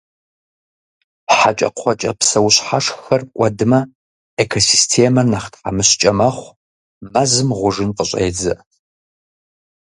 Хьэкӏэкхъуэкӏэ 1.35 2.11
псэущхьэшххэр 2.19 3.21
кӀуэдмэ, 3.35 3.79
экосистемэр 4.41 5.27
нэхъ 5.31 5.49
тхьэмыщкӀэ 5.53 6.11
мэхъу, 6.17 6.55
мэзым 7.11 7.49
гъужын 7.57 7.89
къыщӀедзэ. 7.97 8.55